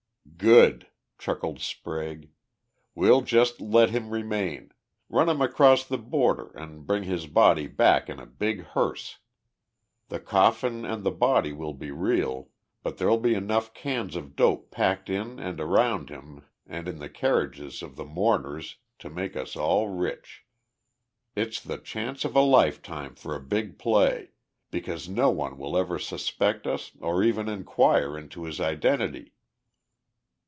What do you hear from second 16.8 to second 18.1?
in the carriages of the